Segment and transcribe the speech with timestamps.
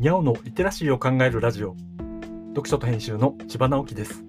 [0.00, 1.76] にゃおのリテラシーを考えるラジオ。
[2.54, 4.24] 読書と編集の千葉直樹です。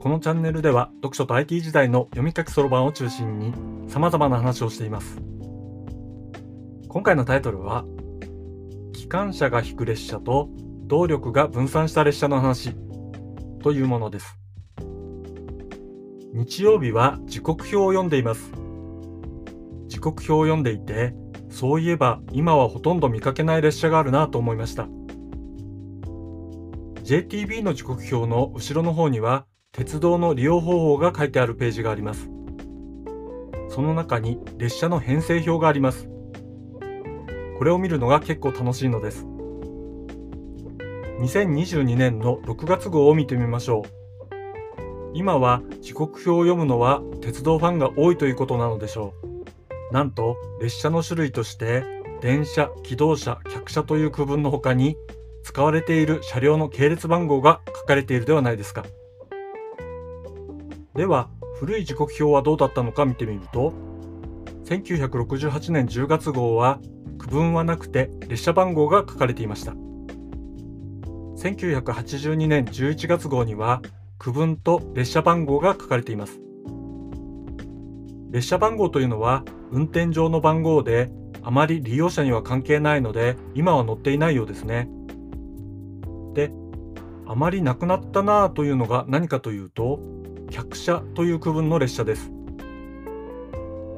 [0.00, 3.54] このチャンネルでは読書と IT 時代の読み書きそろばんを中心に
[3.88, 5.20] 様々な話をしています。
[6.88, 7.84] 今回のタイトルは
[8.92, 10.48] 機関車が引く列車と
[10.88, 12.74] 動力が分散した列車の話。
[13.62, 14.36] というものです。
[16.32, 18.50] 日曜日は時刻表を読んでいます。
[19.86, 21.14] 時刻表を読んでいて
[21.54, 24.88] そういえば今はほとんど見かけない列車があるなと思いました。
[27.04, 32.28] JTB の時刻表の後ろの方には鉄道の利用方法が書いてあるページがあります。
[33.68, 36.08] その中に列車の編成表があります。
[37.58, 39.24] これを見るのが結構楽しいのです。
[41.20, 45.14] 2022年の6月号を見てみましょう。
[45.14, 49.33] 今は時刻表を読むのは鉄道ファンが多いということなのでしょう。
[49.92, 51.84] なんと列車の種類として
[52.20, 54.96] 電車、機動車、客車という区分の他に
[55.42, 58.84] 使われている車両の系列番号が書かれているではないですか。
[60.94, 63.72] では古い時刻表はどうだったのか見てみると
[64.64, 66.78] 1968年10月号は
[67.18, 69.72] 区分はなくて列車番号が書かれていました
[71.36, 73.82] 1982年11月号には
[74.18, 76.43] 区分と列車番号が書かれています
[78.34, 81.08] 列車番号というのは運転上の番号で
[81.44, 84.90] あまり利用者には関係ないので今は載っていないようですね。
[86.32, 86.50] で、
[87.26, 90.00] あまりなくなったなぁというのが何かというと
[90.50, 92.32] 客車という区分の列車です。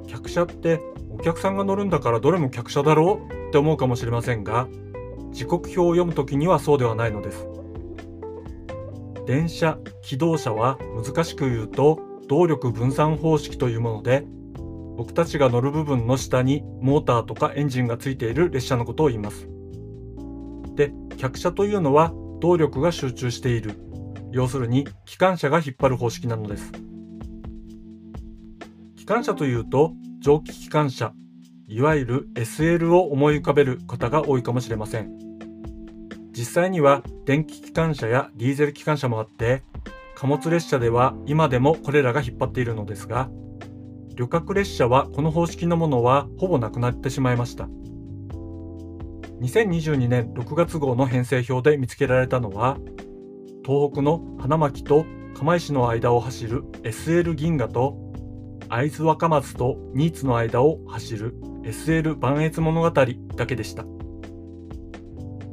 [0.06, 3.48] 客車ってお客さんが乗るんだからどれも客車だろう？
[3.48, 4.68] って思うかもしれませんが
[5.30, 7.48] 時刻表を読むときにはそうではないのです。
[9.24, 14.26] 電車、機動車は難しく言うと動力分散方式というもので
[14.96, 19.46] 僕たちが乗る部分の下にモーターとかエンジンがついている列車のことを言います。
[20.74, 23.74] で、客車というのは動力が集中している。
[24.32, 26.72] 要するに機関車が引っ張る方式なのです。
[28.96, 31.12] 機関車というと蒸気機関車、
[31.68, 35.10] いわゆる SL を思い浮かべる方が多いかもしれません。
[36.32, 39.62] 実際には電気機関車やディーゼル機関車もあって
[40.16, 43.28] 貨物列車では今でもこれらが引っ張っているのですが、
[44.14, 47.68] 旅客列車はこの方式のものはほぼなくなってしまいました。
[49.42, 52.78] 2022年6月号の編成表で見つけられたのは、
[53.62, 57.98] 東北の花巻と釜石の間を走る SL 銀河と、
[58.70, 63.06] 会津若松と新津の間を走る SL 磐越物語だ
[63.46, 63.84] けでした。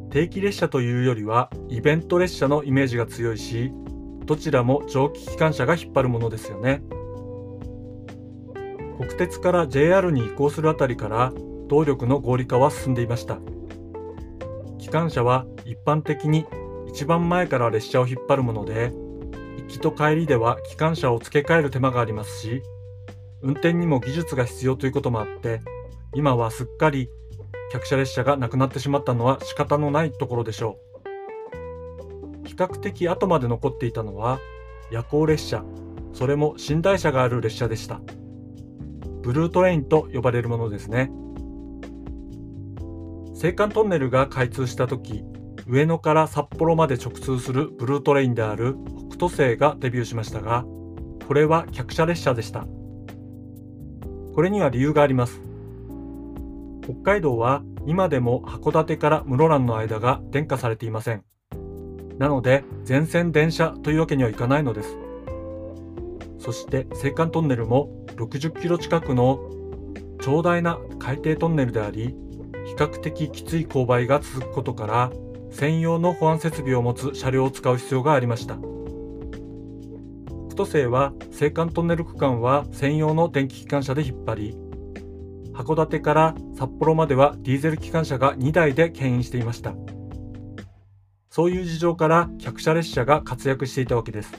[0.10, 3.74] 定期列車というよりはイベント列車のイメージが強いし、
[4.26, 6.82] どちらも蒸気機関車が引っ張るものですよね。
[8.98, 11.34] 国鉄から JR に移行するあたりから
[11.68, 13.40] 動力の合理化は進んでいました。
[14.78, 16.46] 機関車は一般的に
[16.88, 18.92] 一番前から列車を引っ張るもので、
[19.58, 22.62] 行きと帰りでは機関車を付け替える手間がありますし、
[23.42, 25.62] 運転にも技術が必要ということもあって、
[26.14, 27.10] 今はすっかり
[27.72, 30.93] 客車列車がなくなってしまったのは仕方のないところでしょう。
[32.54, 34.40] 比較的後まで残っていたのは
[34.92, 35.66] 夜行列車、
[36.14, 38.00] それも寝台車がある列車でした。
[39.24, 41.10] ブルートレインと呼ばれるものですね。
[43.34, 45.24] 青函トンネルが開通した時、
[45.66, 48.76] 上野から札幌まで直通するブルートレインである
[49.10, 50.64] 北斗星がデビューしましたが、
[51.28, 52.68] これは客車列車でした。
[54.36, 55.42] これには理由があります。
[56.84, 61.24] 北海道は今でも函館から室蘭の間が電化されていません。
[62.24, 64.98] なので全線電車というわけにはいかないのです。
[66.40, 69.42] そして青函トンネルも60キロ近くの
[70.22, 72.16] 長大な海底トンネルであり、
[72.66, 75.12] 比較的きつい勾配が続くことから、
[75.52, 78.56] 専用の保安設備を持つ車両を使う必要がありました。
[78.56, 78.64] 北
[80.64, 84.58] 斗星は青函トンネル区間は専用の電気機関車で引っ張り、
[85.54, 89.74] 函館から札幌まではディーゼル機関車が2台で牽引していました。
[91.36, 94.32] そういう事情から客車列車が活躍していたわけです。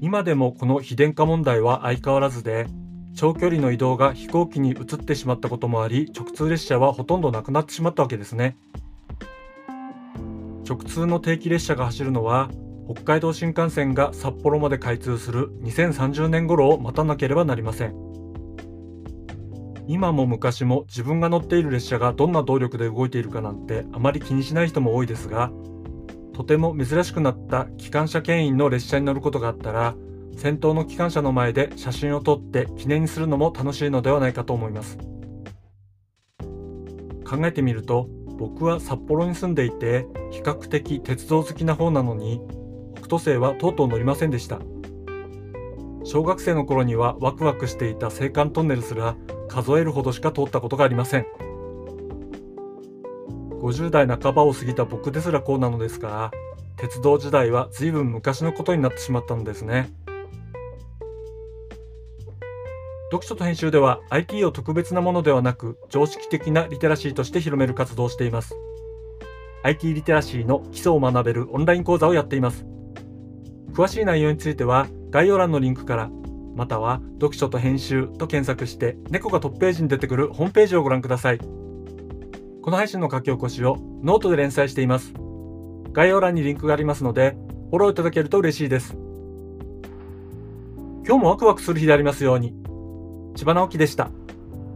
[0.00, 2.66] 今でもこの非電化問題は相変わらずで、
[3.14, 8.56] 長距離の移動が飛行機に移ってしまったこともあり、直通列車はほとんどなくなってしまったわけですね。
[10.66, 12.48] 直通の定期列車が走るのは、
[12.90, 18.05] 北海道新幹線が札幌まで開通する2030年頃を待たなければなりません。
[19.86, 25.52] 今も昔も自分が乗っている列車がどんな動力で動いているかなんてあまり気にしない人も多いですが、
[26.32, 29.94] とても珍しくなった機関車牽引の列車に乗ることがあったら、
[30.36, 34.98] 先頭の機関車の前で写真を撮って記念にするのも楽しいのではないかと思います。
[37.24, 38.08] 考えてみると、
[38.38, 42.40] 僕は札幌に住んでいて比較的鉄道好きな方なのに
[42.94, 44.60] 北斗星はとうとう乗りませんでした
[46.04, 49.16] 小学生の頃にはワクワクしていた青函トンネルすら
[49.48, 51.26] 数えるほどしか通ったことがありません。
[53.60, 56.30] 50代半ばを過ぎた僕ですらこうなのですが
[56.76, 59.92] 鉄道時代は随分昔のことになってしまったのですね。
[63.10, 68.56] 読書と編集では IT を特別なものではなく常識的なリテラシーとして広める活動をしています。
[69.62, 72.66] IT リテラシーの基礎を学べるオンライン講座をやっています。
[73.72, 76.10] 詳しい内容については概要欄のリンクから
[76.56, 85.12] または読書と編集と検索して猫がトップページに出てくるホームページをご覧くださいこの配信の書き起こしをノートで連載しています
[85.92, 87.36] 概要欄にリンクがありますので
[87.70, 88.96] フォローいただけると嬉しいです
[91.06, 92.66] 今日もワクワクする日でありますように
[93.36, 94.10] 千葉直樹でした。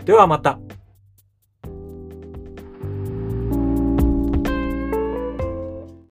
[0.04, 0.60] ではまた。